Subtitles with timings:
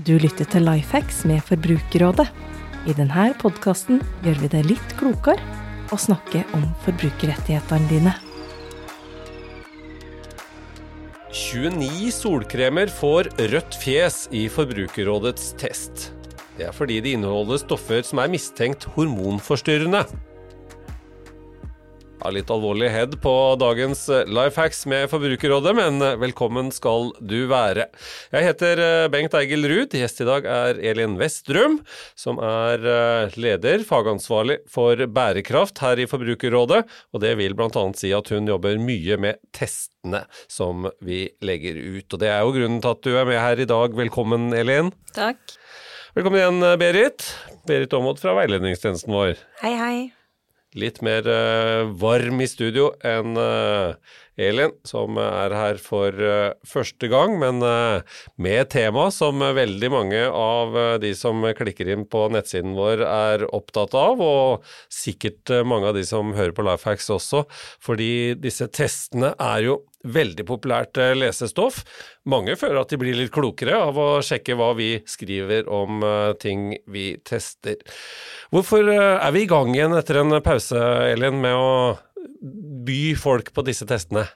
[0.00, 2.24] Du lytter til Lifehacks med Forbrukerrådet.
[2.88, 5.42] I denne podkasten gjør vi det litt klokere
[5.92, 8.14] å snakke om forbrukerrettighetene dine.
[11.36, 16.08] 29 solkremer får rødt fjes i Forbrukerrådets test.
[16.56, 20.06] Det er fordi de inneholder stoffer som er mistenkt hormonforstyrrende.
[22.20, 27.14] Ja, litt alvorlig head på dagens eh, life hacks med Forbrukerrådet, men eh, velkommen skal
[27.24, 27.86] du være.
[28.34, 29.96] Jeg heter eh, Bengt Eigil Ruud.
[29.96, 31.78] Gjest i dag er Elin Westrum,
[32.18, 32.84] som er
[33.40, 36.82] leder, fagansvarlig for bærekraft her i Forbrukerrådet.
[37.16, 37.86] Og det vil bl.a.
[37.96, 42.04] si at hun jobber mye med testene som vi legger ut.
[42.04, 43.96] Og det er jo grunnen til at du er med her i dag.
[43.96, 44.92] Velkommen, Elin.
[45.16, 45.56] Takk.
[46.12, 47.32] Velkommen igjen, Berit.
[47.70, 49.38] Berit Aamodt fra veiledningstjenesten vår.
[49.64, 50.19] Hei, hei
[50.78, 53.94] litt mer uh, varm i studio enn uh,
[54.40, 57.60] Elin, som er her for uh, første gang, men
[58.40, 63.94] med tema som veldig mange av de som klikker inn på nettsiden vår er opptatt
[63.98, 67.44] av, og sikkert mange av de som hører på Lifehacks også,
[67.82, 71.82] fordi disse testene er jo veldig populært eh, lesestoff.
[72.30, 76.32] Mange føler at de blir litt klokere av å sjekke hva vi skriver om eh,
[76.40, 77.80] ting vi tester.
[78.54, 81.72] Hvorfor eh, er vi i gang igjen etter en pause, Elin, med å
[82.40, 84.26] by folk på disse testene?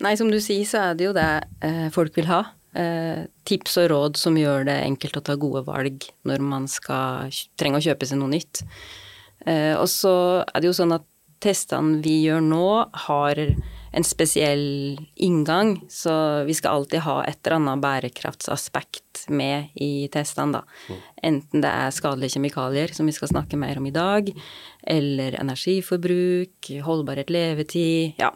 [0.00, 1.28] Nei, som du sier, så er det jo det
[1.66, 2.44] eh, folk vil ha.
[2.78, 7.32] Eh, tips og råd som gjør det enkelt å ta gode valg når man skal
[7.58, 8.62] trenge å kjøpe seg noe nytt.
[9.48, 11.06] Eh, og så er det jo sånn at
[11.42, 12.66] testene vi gjør nå,
[13.06, 13.40] har
[13.90, 20.60] en spesiell inngang, så vi skal alltid ha et eller annet bærekraftsaspekt med i testene,
[20.60, 20.62] da.
[20.88, 21.00] Mm.
[21.30, 24.30] Enten det er skadelige kjemikalier, som vi skal snakke mer om i dag,
[24.94, 28.30] eller energiforbruk, holdbarhet levetid, ja.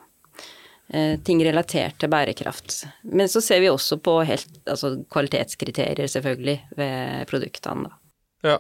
[0.92, 2.82] Eh, ting relatert til bærekraft.
[3.08, 8.03] Men så ser vi også på helt, altså kvalitetskriterier, selvfølgelig, ved produktene, da.
[8.44, 8.58] Ja.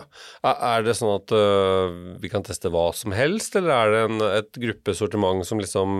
[0.48, 4.22] Er det sånn at uh, vi kan teste hva som helst, eller er det en,
[4.40, 5.98] et gruppesortiment som liksom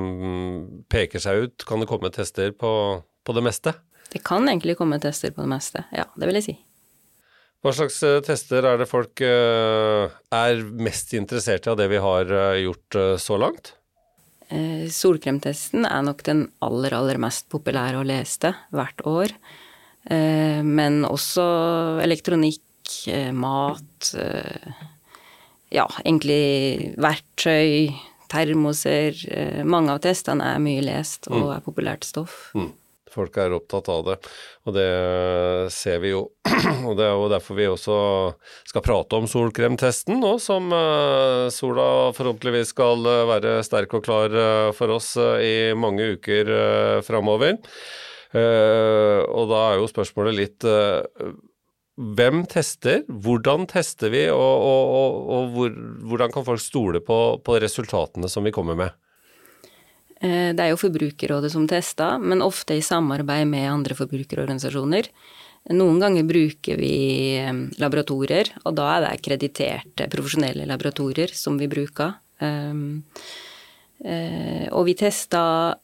[0.92, 1.66] peker seg ut?
[1.68, 2.72] Kan det komme tester på,
[3.04, 3.74] på, det meste?
[4.14, 6.08] Det kan egentlig komme tester på det meste, ja.
[6.16, 6.56] Det vil jeg si.
[7.64, 12.00] Hva slags uh, tester er det folk uh, er mest interessert i av det vi
[12.00, 13.76] har gjort så langt?
[14.92, 19.32] solkremtesten er nok den aller, aller mest populære og leste hvert år.
[20.04, 21.46] men også
[22.04, 22.63] elektronikk
[23.08, 24.72] Eh, mat eh,
[25.74, 27.90] Ja, egentlig verktøy,
[28.30, 29.16] termoser.
[29.26, 31.52] Eh, mange av testene er mye lest og mm.
[31.56, 32.52] er populært stoff.
[32.54, 32.70] Mm.
[33.14, 34.14] Folk er opptatt av det,
[34.66, 34.86] og det
[35.70, 36.24] ser vi jo.
[36.88, 37.98] og det er jo derfor vi også
[38.66, 40.66] skal prate om solkremtesten nå, som
[41.54, 44.34] sola forhåpentligvis skal være sterk og klar
[44.74, 46.50] for oss i mange uker
[47.06, 47.60] framover.
[48.34, 50.66] Og da er jo spørsmålet litt
[51.94, 55.78] hvem tester, hvordan tester vi, og, og, og, og hvor,
[56.10, 58.96] hvordan kan folk stole på, på, resultatene som vi kommer med?
[60.18, 65.10] Eh, det er jo Forbrukerrådet som tester, men ofte i samarbeid med andre forbrukerorganisasjoner.
[65.72, 66.96] Noen ganger bruker vi
[67.38, 72.18] eh, laboratorier, og da er det krediterte profesjonelle laboratorier som vi bruker.
[72.42, 73.04] Um,
[74.74, 75.78] og vi tester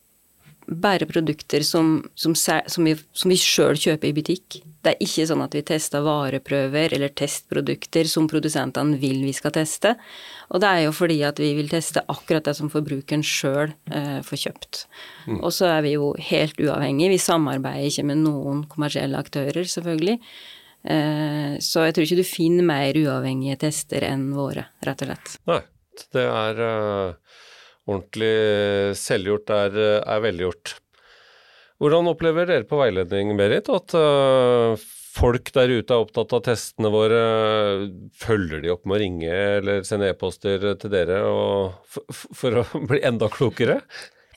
[0.71, 4.61] bare produkter som, som, som vi, som vi sjøl kjøper i butikk.
[4.81, 9.53] Det er ikke sånn at vi tester vareprøver eller testprodukter som produsentene vil vi skal
[9.57, 9.97] teste.
[10.49, 14.23] Og det er jo fordi at vi vil teste akkurat det som forbrukeren sjøl eh,
[14.25, 14.81] får kjøpt.
[15.27, 15.43] Mm.
[15.43, 17.13] Og så er vi jo helt uavhengige.
[17.13, 20.17] Vi samarbeider ikke med noen kommersielle aktører, selvfølgelig.
[20.89, 25.37] Eh, så jeg tror ikke du finner mer uavhengige tester enn våre, rett og slett.
[25.51, 25.61] Nei,
[26.17, 27.39] det er uh,
[27.89, 30.77] ordentlig selvgjort er, er velgjort.
[31.81, 34.77] Hvordan opplever dere på veiledning, Berit, at uh,
[35.15, 37.21] folk der ute er opptatt av testene våre?
[38.21, 41.23] Følger de opp med å ringe eller sende e-poster til dere
[41.89, 43.81] for, for, å bli enda klokere?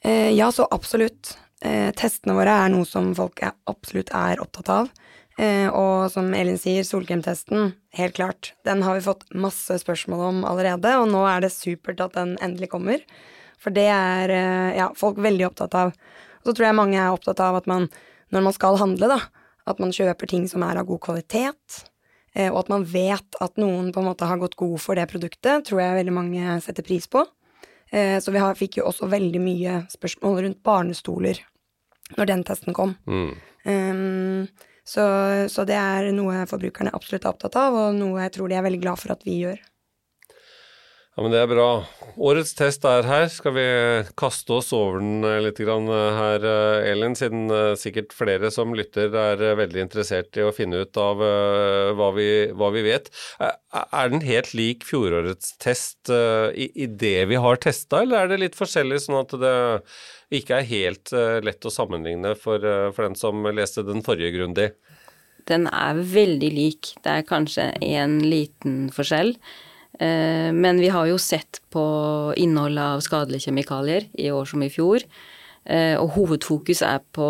[0.04, 1.36] Eh, ja, så absolutt.
[1.64, 4.94] Eh, testene våre er noe som folk absolutt er opptatt av.
[5.40, 8.54] Eh, og som Elin sier, solkremtesten, helt klart.
[8.68, 12.36] Den har vi fått masse spørsmål om allerede, og nå er det supert at den
[12.44, 13.04] endelig kommer.
[13.64, 15.94] For det er eh, ja, folk veldig opptatt av.
[16.44, 17.88] Og så tror jeg mange er opptatt av at man,
[18.36, 19.20] når man skal handle, da,
[19.70, 21.84] at man kjøper ting som er av god kvalitet,
[22.36, 25.08] eh, og at man vet at noen på en måte har gått god for det
[25.12, 27.24] produktet, tror jeg veldig mange setter pris på.
[27.94, 31.40] Eh, så vi har, fikk jo også veldig mye spørsmål rundt barnestoler
[32.18, 32.96] når den testen kom.
[33.08, 33.34] Mm.
[33.64, 34.48] Um,
[34.84, 35.04] så,
[35.48, 38.66] så, det er noe forbrukerne absolutt er opptatt av, og noe jeg tror de er
[38.66, 39.62] veldig glad for at vi gjør.
[41.14, 41.68] Ja, men Det er bra.
[42.18, 43.28] Årets test er her.
[43.30, 43.64] Skal vi
[44.18, 47.14] kaste oss over den eh, litt eh, her, eh, Elin?
[47.14, 52.26] Siden sikkert flere som lytter er veldig interessert i å finne ut av hva vi,
[52.58, 53.12] hva vi vet.
[53.38, 58.40] Er den helt lik fjorårets test i, i det vi har testa, eller er det
[58.42, 59.54] litt forskjellig, sånn at det
[60.34, 61.14] ikke er helt
[61.46, 62.66] lett å sammenligne for,
[62.96, 64.72] for den som leste den forrige grundig?
[65.46, 66.96] Den er veldig lik.
[67.06, 69.36] Det er kanskje en liten forskjell.
[70.00, 71.84] Eh, men vi har jo sett på
[72.40, 75.06] innholdet av skadelige kjemikalier i år som i fjor.
[75.66, 77.28] Eh, og hovedfokus er på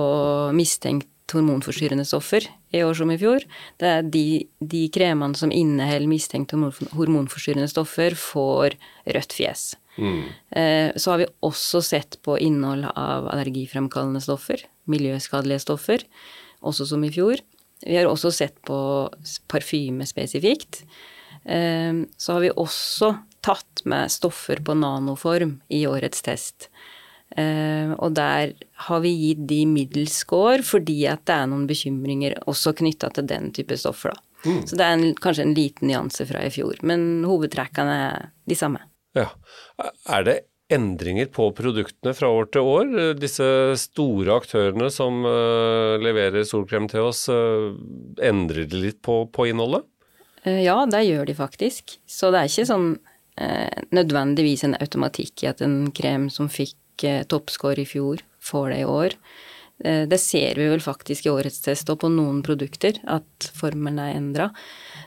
[0.55, 3.45] mistenkt hormonforstyrrende stoffer i år som i fjor.
[3.81, 4.25] Det er de,
[4.59, 8.77] de kremene som inneholder mistenkt hormonforstyrrende stoffer, får
[9.15, 9.71] rødt fjes.
[9.97, 10.21] Mm.
[10.57, 16.05] Eh, så har vi også sett på innhold av allergifremkallende stoffer, miljøskadelige stoffer,
[16.65, 17.41] også som i fjor.
[17.83, 18.77] Vi har også sett på
[19.51, 20.83] parfyme spesifikt.
[21.45, 23.13] Ehm, så har vi også
[23.43, 26.69] tatt med stoffer på nanoform i årets test.
[27.35, 28.53] Ehm, og der
[28.87, 33.27] har vi gitt de middels score fordi at det er noen bekymringer også knytta til
[33.29, 34.29] den type stoffer, da.
[34.43, 34.63] Mm.
[34.67, 38.57] Så det er en, kanskje en liten nyanse fra i fjor, men hovedtrekkene er de
[38.59, 38.81] samme.
[39.15, 39.29] Ja.
[40.11, 40.35] Er det
[40.73, 42.91] endringer på produktene fra år til år?
[43.19, 43.45] Disse
[43.79, 47.71] store aktørene som uh, leverer solkrem til oss, uh,
[48.19, 49.85] endrer de litt på, på innholdet?
[50.43, 51.97] Eh, ja, det gjør de faktisk.
[52.09, 52.91] Så det er ikke sånn
[53.39, 58.71] eh, nødvendigvis en automatikk i at en krem som fikk eh, toppscore i fjor, får
[58.73, 59.17] det i år.
[59.83, 64.01] Eh, det ser vi vel faktisk i årets test og på noen produkter, at formelen
[64.03, 64.49] er endra.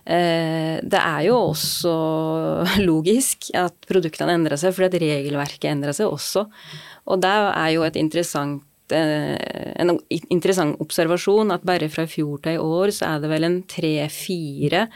[0.05, 1.97] Eh, det er jo også
[2.89, 6.47] logisk at produktene endrer seg, fordi at regelverket endrer seg også.
[7.07, 9.37] Og det er jo et interessant eh,
[9.77, 9.97] en
[10.31, 13.61] interessant observasjon at bare fra i fjor til i år så er det vel en
[13.71, 14.87] tre-fire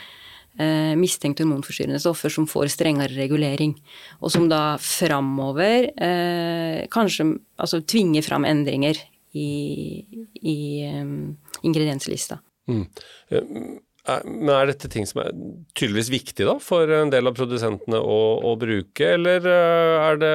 [0.59, 3.77] eh, mistenkt hormonforstyrrende stoffer som får strengere regulering,
[4.21, 8.99] og som da framover eh, kanskje altså tvinger fram endringer
[9.37, 10.03] i,
[10.43, 10.59] i
[10.91, 12.41] um, ingredienslista.
[12.71, 12.87] Mm.
[14.25, 15.35] Men er dette ting som er
[15.77, 20.33] tydeligvis viktig da, for en del av produsentene å, å, bruke, eller er det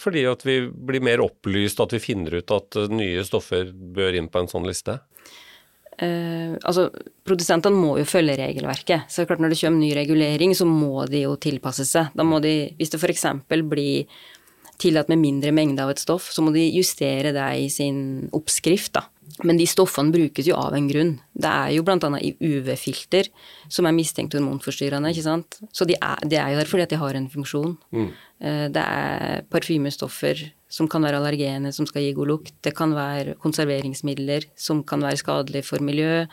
[0.00, 4.28] fordi at vi blir mer opplyst, at vi finner ut at nye stoffer bør inn
[4.32, 4.98] på en sånn liste?
[6.02, 6.88] Uh, altså,
[7.22, 9.06] Produsentene må jo følge regelverket.
[9.12, 12.10] Så klart når det kommer ny regulering, så må de jo tilpasse seg.
[12.18, 13.26] Da må de, Hvis det f.eks.
[13.70, 14.08] blir
[14.82, 18.96] tillatt med mindre mengde av et stoff, så må de justere det i sin oppskrift.
[18.98, 19.06] da.
[19.46, 21.12] Men de stoffene brukes jo av en grunn.
[21.32, 21.96] Det er jo bl.a.
[22.20, 23.30] i UV-filter
[23.72, 25.12] som er mistenkt hormonforstyrrende.
[25.12, 25.60] ikke sant?
[25.72, 27.76] Så de er, de er, jo der fordi at de har en funksjon.
[27.94, 28.10] Mm.
[28.42, 32.54] Uh, det er parfymestoffer som kan være allergene, som skal gi god lukt.
[32.64, 36.24] Det kan være konserveringsmidler som kan være skadelige for miljø.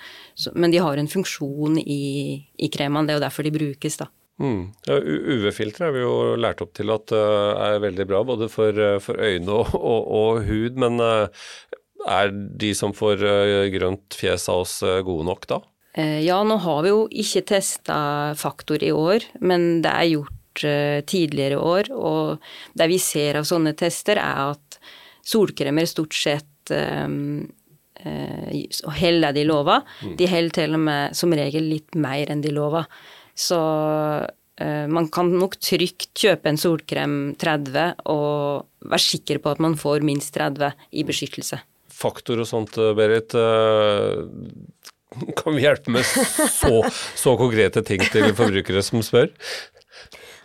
[0.56, 4.08] Men de har en funksjon i, i kremene, det er jo derfor de brukes, da.
[4.40, 4.70] Mm.
[4.88, 8.72] Ja, UV-filtre er vi jo lært opp til at uh, er veldig bra, både for,
[8.72, 10.80] uh, for øyne og, og, og, hud.
[10.80, 11.50] Men uh,
[12.08, 13.26] er de som får
[13.74, 15.60] grønt fjes av oss, gode nok da?
[16.00, 18.00] Ja, nå har vi jo ikke testa
[18.40, 21.92] faktor i år, men det er gjort Eh, tidligere år.
[21.92, 22.40] Og
[22.74, 24.80] det vi ser av sånne tester, er at
[25.30, 27.46] solkremer stort sett um,
[28.02, 28.50] uh,
[28.98, 29.86] holder det de lover.
[30.02, 30.16] Mm.
[30.18, 32.88] De holder til og med som regel litt mer enn de lover.
[33.38, 39.62] Så uh, man kan nok trygt kjøpe en solkrem 30 og være sikker på at
[39.64, 41.62] man får minst 30 i beskyttelse.
[42.00, 43.36] Faktor og sånt, Berit.
[45.40, 46.84] Kan vi hjelpe med så,
[47.18, 49.32] så konkrete ting til forbrukere som spør?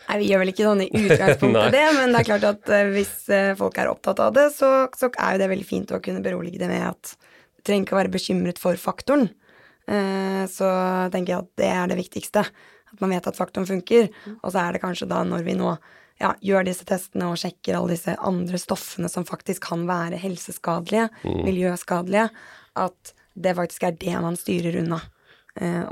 [0.08, 2.90] Nei, vi gjør vel ikke sånn i utgangspunktet det, men det er klart at uh,
[2.92, 3.14] hvis
[3.60, 6.60] folk er opptatt av det, så, så, er jo det veldig fint å kunne berolige
[6.60, 9.30] det med at du trenger ikke å være bekymret for faktoren.
[9.84, 10.68] Så
[11.12, 12.42] tenker jeg at det er det viktigste.
[12.94, 14.08] At man vet at faktoren funker.
[14.36, 15.72] Og så er det kanskje da når vi nå
[16.20, 21.08] ja, gjør disse testene og sjekker alle disse andre stoffene som faktisk kan være helseskadelige,
[21.24, 21.42] mm.
[21.46, 22.28] miljøskadelige,
[22.78, 25.00] at det faktisk er det man styrer unna.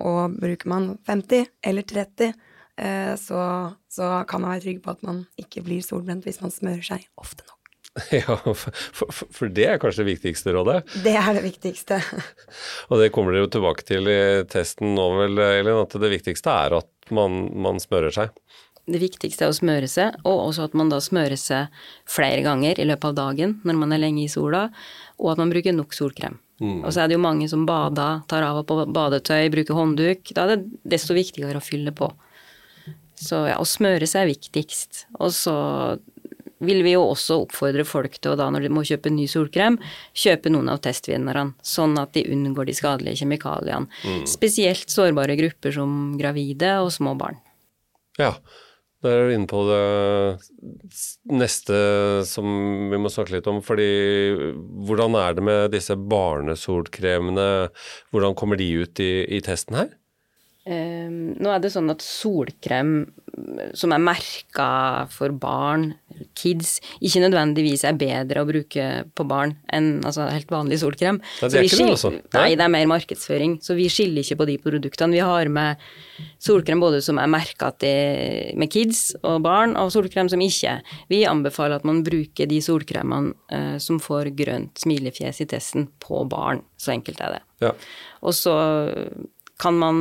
[0.02, 2.32] og bruker man 50 eller 30
[2.76, 6.54] Eh, så, så, kan man være trygg på at man ikke blir solbrent hvis man
[6.54, 7.58] smører seg ofte nok.
[8.22, 10.78] Ja, for, for, for, det er kanskje det viktigste rådet?
[11.04, 12.00] Det er det viktigste.
[12.90, 16.54] og det kommer dere jo tilbake til i testen nå vel, Elin, at det viktigste
[16.64, 18.32] er at man, man smører seg?
[18.90, 21.70] Det viktigste er å smøre seg, og også at man da smører seg
[22.10, 24.64] flere ganger i løpet av dagen når man er lenge i sola,
[25.22, 26.40] og at man bruker nok solkrem.
[26.62, 26.80] Mm.
[26.82, 30.34] Og så er det jo mange som bader, tar av og på badetøy, bruker håndduk.
[30.34, 32.10] Da er det desto viktigere å fylle på.
[33.18, 35.04] Så ja, å smøre seg er viktigst.
[35.18, 35.54] Og så
[36.62, 39.78] vil vi jo også oppfordre folk til å da, når de må kjøpe ny solkrem,
[40.14, 43.90] kjøpe noen av testvinnerne, sånn at de unngår de skadelige kjemikaliene.
[44.06, 44.22] Mm.
[44.30, 47.40] Spesielt sårbare grupper som gravide og små barn.
[48.20, 48.36] Ja,
[49.02, 50.92] Da er du inne på det
[51.34, 51.78] neste
[52.28, 52.46] som
[52.92, 53.58] vi må snakke litt om.
[53.64, 53.88] fordi
[54.86, 57.48] Hvordan er det med disse barnesolkremene?
[58.14, 59.90] Hvordan kommer de ut i, i testen her?
[60.62, 63.10] Um, nå er det sånn at solkrem
[63.78, 64.68] som er merka
[65.12, 65.92] for barn,
[66.36, 68.86] kids, ikke nødvendigvis er bedre å bruke
[69.16, 71.20] på barn enn altså, helt vanlig solkrem.
[71.40, 72.12] Det er ikke det, altså?
[72.36, 73.56] Nei, det er mer markedsføring.
[73.64, 75.16] Så vi skiller ikke på de produktene.
[75.16, 75.82] Vi har med
[76.42, 80.78] solkrem både som er merka med kids og barn, og solkrem som ikke.
[81.12, 86.24] Vi anbefaler at man bruker de solkremene uh, som får grønt smilefjes i testen, på
[86.28, 86.62] barn.
[86.80, 87.42] Så enkelt er det.
[87.64, 87.72] Ja.
[88.26, 88.54] Og så
[89.62, 89.98] kan man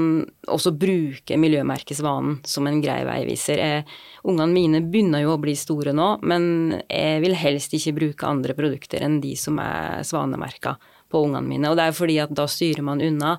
[0.49, 3.61] også bruke miljømerkesvanen som en grei veiviser.
[3.61, 3.91] Eh,
[4.25, 8.55] ungene mine begynner jo å bli store nå, men jeg vil helst ikke bruke andre
[8.57, 10.77] produkter enn de som er svanemerka
[11.11, 11.69] på ungene mine.
[11.69, 13.35] Og det er fordi at da styrer man unna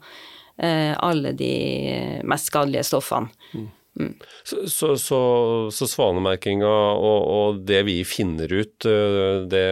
[0.57, 1.55] eh, alle de
[2.29, 3.33] mest skadelige stoffene.
[3.57, 3.71] Mm.
[4.01, 4.13] Mm.
[4.45, 5.19] Så, så, så,
[5.75, 9.67] så, svanemerkinga og, og, det vi finner ut, eh, det,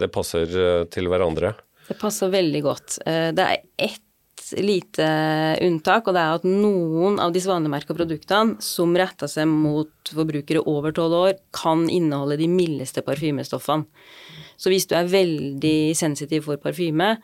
[0.00, 1.52] det passer eh, til hverandre?
[1.86, 2.98] Det passer veldig godt.
[3.06, 4.02] Eh, det er ett
[4.60, 5.06] lite
[5.64, 10.64] unntak, og det er at noen av de svanemerka produktene som retter seg mot forbrukere
[10.68, 13.88] over tolv år, kan inneholde de mildeste parfymestoffene.
[14.60, 17.16] Så hvis du er veldig sensitiv for parfyme,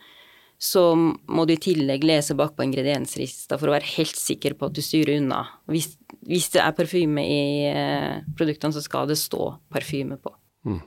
[0.58, 4.74] så må du i tillegg lese bakpå ingredienslista for å være helt sikker på at
[4.74, 5.44] du styrer unna.
[5.70, 5.92] Hvis,
[6.26, 10.34] hvis det er parfyme i eh, produktene, så skal det stå parfyme på.
[10.66, 10.80] Mm.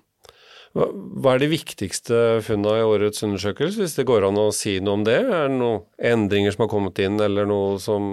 [0.71, 5.01] Hva er de viktigste funnene i årets undersøkelse, hvis det går an å si noe
[5.01, 5.17] om det?
[5.19, 8.05] Er det noen endringer som har kommet inn, eller noe som,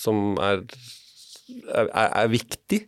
[0.00, 0.64] som er,
[1.70, 2.80] er, er, viktig?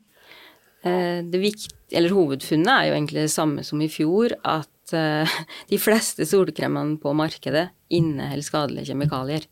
[0.83, 5.39] Eh, det vikt, eller hovedfunnet er jo egentlig det samme som i fjor, at eh,
[5.71, 9.47] de fleste solkremene på markedet inneholder skadelige kjemikalier.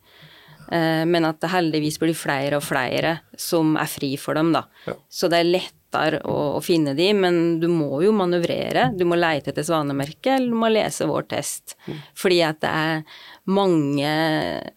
[0.70, 4.66] Eh, men at det heldigvis blir flere og flere som er fri for dem, da.
[4.90, 4.98] Ja.
[5.06, 8.92] Så det er lett lettere å, å, finne de, men du må jo manøvrere.
[8.96, 11.76] Du må leite etter svanemerket, eller du må lese vår test.
[12.14, 13.02] Fordi at det er
[13.46, 14.14] mange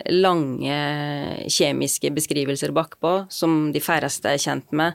[0.10, 0.78] lange
[1.48, 4.94] kjemiske beskrivelser bakpå som de færreste er kjent med,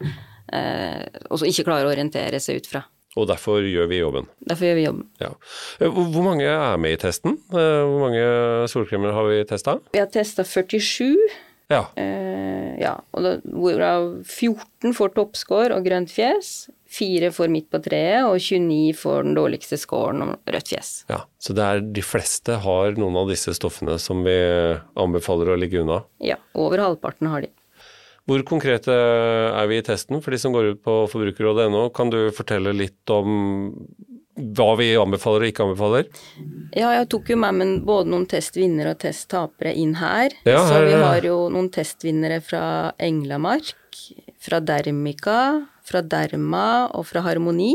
[0.53, 2.85] eh, og som ikke klarer å orientere seg ut fra.
[3.19, 4.29] Og derfor gjør vi jobben.
[4.47, 5.07] Derfor gjør vi jobben.
[5.19, 5.33] Ja.
[5.81, 7.39] Hvor mange er med i testen?
[7.51, 9.79] Eh, hvor mange solkremer har vi testa?
[9.95, 11.17] Vi har testa 47.
[11.69, 11.85] Ja.
[12.01, 16.69] Eh, ja og da, hvorav 14 får toppscore og grønt fjes.
[16.89, 20.93] 4 får midt på treet, og 29 får den dårligste scoren om rødt fjes.
[21.13, 24.39] Ja, Så det er de fleste har noen av disse stoffene som vi
[24.97, 26.01] anbefaler å ligge unna?
[26.25, 27.53] Ja, over halvparten har de.
[28.29, 31.87] Hvor konkrete er vi i testen for de som går ut på forbrukerrådet.no?
[31.97, 33.73] Kan du fortelle litt om
[34.39, 36.09] hva vi anbefaler og ikke anbefaler?
[36.77, 40.35] Ja, jeg tok jo med meg både noen testvinnere og testtapere inn her.
[40.47, 42.63] Ja, her så vi har jo noen testvinnere fra
[43.03, 43.75] Englamark,
[44.39, 45.41] fra Dermica,
[45.89, 47.75] fra Derma og fra Harmoni.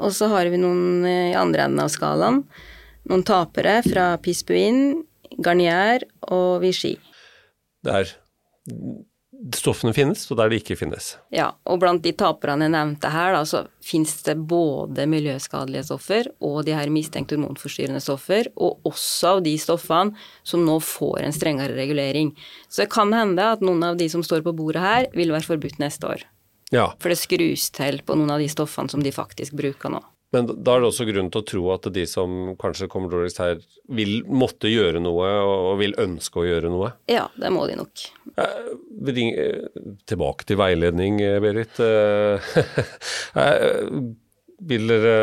[0.00, 2.42] Og så har vi noen i andre enden av skalaen.
[3.10, 5.02] Noen tapere fra Pispuin,
[5.42, 6.96] Garnier og Vichy.
[7.84, 8.08] Der
[9.56, 11.16] stoffene finnes, og der de ikke finnes.
[11.34, 16.28] Ja, og blant de taperne jeg nevnte her, da, så finnes det både miljøskadelige stoffer
[16.44, 20.14] og de her mistenkt hormonforstyrrende stoffer, og også av de stoffene
[20.46, 22.32] som nå får en strengere regulering.
[22.68, 25.48] Så det kan hende at noen av de som står på bordet her, vil være
[25.48, 26.26] forbudt neste år.
[26.72, 26.92] Ja.
[27.02, 30.00] For det skrus til på noen av de stoffene som de faktisk bruker nå.
[30.32, 33.40] Men da er det også grunn til å tro at de som kanskje kommer dårligst
[33.42, 33.60] her,
[33.92, 36.94] vil måtte gjøre noe og vil ønske å gjøre noe?
[37.12, 38.06] Ja, det må de nok.
[38.40, 38.70] Eh,
[40.08, 41.76] tilbake til veiledning, eh, Berit.
[41.84, 42.52] Eh,
[44.72, 45.16] vil dere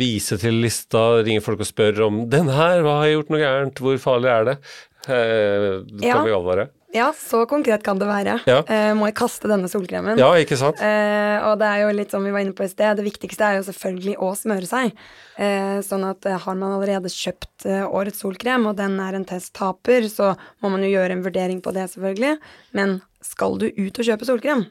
[0.00, 3.40] vise til lista, ringe folk og spørre om 'den her, hva har jeg gjort noe
[3.44, 4.58] gærent, hvor farlig er det'?
[5.06, 6.20] Kan ja.
[6.26, 6.68] vi advare?
[6.92, 8.36] Ja, så konkret kan det være.
[8.50, 8.60] Ja.
[8.66, 10.18] Uh, må jeg kaste denne solkremen?
[10.18, 10.80] Ja, ikke sant?
[10.82, 13.46] Uh, og det er jo litt som vi var inne på i sted, det viktigste
[13.46, 14.98] er jo selvfølgelig å smøre seg.
[15.38, 20.32] Uh, sånn at har man allerede kjøpt årets solkrem, og den er en testtaper, så
[20.64, 22.34] må man jo gjøre en vurdering på det, selvfølgelig.
[22.76, 24.66] Men skal du ut og kjøpe solkrem,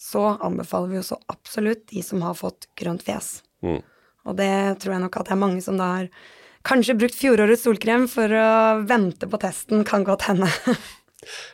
[0.00, 3.40] så anbefaler vi jo så absolutt de som har fått grønt fjes.
[3.66, 3.80] Mm.
[4.28, 6.12] Og det tror jeg nok at det er mange som da har
[6.68, 8.48] kanskje brukt fjorårets solkrem for å
[8.88, 10.48] vente på testen, kan godt hende.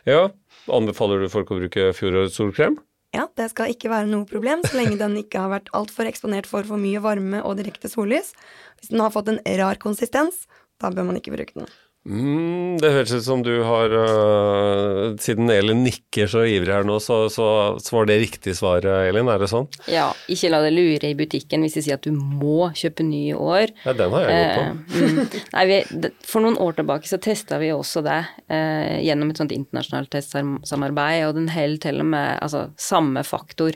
[0.09, 0.29] Ja,
[0.71, 2.79] Anbefaler du folk å bruke fjorårets solkrem?
[3.15, 6.49] Ja, det skal ikke være noe problem så lenge den ikke har vært altfor eksponert
[6.49, 8.33] for for mye varme og direkte sollys.
[8.79, 10.43] Hvis den har fått en rar konsistens,
[10.81, 11.69] da bør man ikke bruke den.
[12.05, 16.99] Mm, det høres ut som du har uh, Siden Elin nikker så ivrig her nå,
[17.01, 17.47] så, så,
[17.81, 19.25] så, var det riktig svar, Elin.
[19.31, 19.65] Er det sånn?
[19.89, 23.23] Ja, ikke la deg lure i butikken hvis de sier at du må kjøpe ny
[23.31, 23.73] i år.
[23.87, 24.65] Ja, den har jeg gått på.
[24.69, 25.79] Uh, mm, nei, vi,
[26.29, 31.23] for noen år tilbake så testa vi også det uh, gjennom et sånt internasjonalt testsamarbeid,
[31.25, 33.73] og den holder til og med altså, samme faktor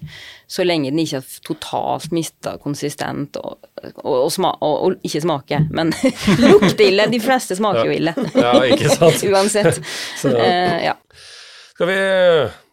[0.50, 3.60] så lenge den ikke har totalt mista konsistent og,
[4.02, 5.94] og, og, og, ikke smake, men
[6.46, 7.06] lukter ille.
[7.10, 8.14] De fleste smaker jo ille.
[8.34, 9.22] Ja, ikke sant.
[9.32, 9.80] Uansett.
[10.20, 10.96] Så, uh, ja.
[11.74, 12.00] Skal vi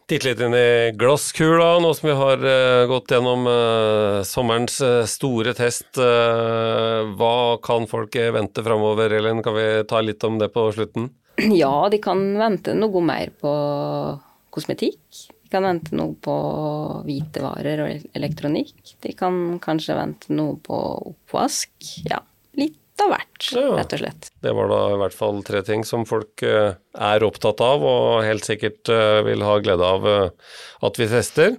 [0.07, 0.67] titte litt inn i
[0.99, 4.79] glasskula, nå som vi har uh, gått gjennom uh, sommerens
[5.11, 5.97] store test.
[5.97, 9.43] hva kan folk vente framover, Elin?
[9.43, 11.11] Kan vi ta litt om det på slutten?
[11.61, 13.51] Ja, de kan vente noe mer på
[14.53, 15.03] kosmetikk.
[15.47, 16.33] De kan vente noe på
[17.05, 18.95] hvitevarer og elektronikk.
[19.05, 20.79] De kan kanskje vente noe på
[21.13, 21.71] oppvask.
[22.09, 22.19] Ja,
[23.03, 24.29] av hvert, ja, rett og slett.
[24.43, 28.25] Det var da i hvert fall tre ting som folk eh, er opptatt av, og
[28.25, 30.55] helt sikkert eh, vil ha glede av eh,
[30.87, 31.57] at vi tester.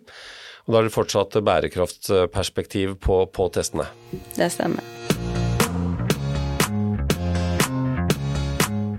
[0.67, 3.89] Og da er det fortsatt bærekraftperspektiv på, på testene.
[4.37, 4.85] Det stemmer.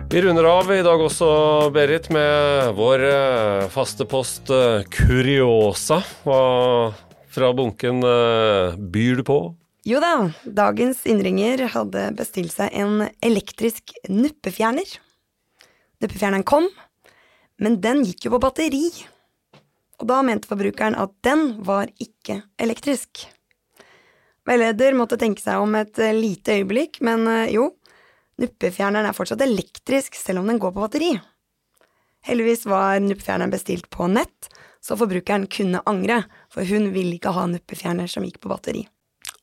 [0.09, 1.29] Vi runder av i dag også,
[1.75, 3.05] Berit, med vår
[3.69, 4.49] faste post
[4.95, 5.99] Kuriosa.
[6.25, 6.41] Hva
[7.29, 8.01] fra bunken
[8.89, 9.39] byr du på?
[9.89, 14.85] Jo da, dagens innringer hadde bestilt seg en elektrisk nuppefjerner.
[16.03, 16.67] Nuppefjerneren kom,
[17.57, 18.83] men den gikk jo på batteri.
[19.97, 23.23] Og da mente forbrukeren at den var ikke elektrisk.
[24.45, 27.71] Veileder måtte tenke seg om et lite øyeblikk, men eh, jo,
[28.37, 31.15] nuppefjerneren er fortsatt elektrisk selv om den går på batteri.
[32.29, 34.53] Heldigvis var nuppefjerneren bestilt på nett,
[34.85, 36.21] så forbrukeren kunne angre,
[36.53, 38.85] for hun ville ikke ha nuppefjerner som gikk på batteri.